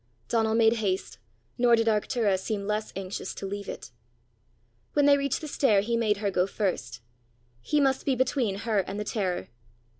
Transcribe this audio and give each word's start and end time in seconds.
Donal 0.29 0.55
made 0.55 0.77
haste, 0.77 1.19
nor 1.59 1.75
did 1.75 1.85
Arctura 1.85 2.39
seem 2.39 2.65
less 2.65 2.91
anxious 2.95 3.35
to 3.35 3.45
leave 3.45 3.69
it. 3.69 3.91
When 4.93 5.05
they 5.05 5.15
reached 5.15 5.41
the 5.41 5.47
stair, 5.47 5.81
he 5.81 5.95
made 5.95 6.17
her 6.17 6.31
go 6.31 6.47
first: 6.47 7.01
he 7.61 7.79
must 7.79 8.03
be 8.03 8.15
between 8.15 8.55
her 8.65 8.79
and 8.79 8.99
the 8.99 9.03
terror! 9.03 9.49